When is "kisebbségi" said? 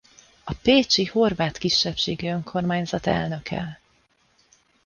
1.57-2.27